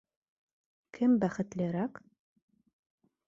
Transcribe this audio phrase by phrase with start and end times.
[0.95, 1.93] КЕМ БӘХЕТЛЕРӘК?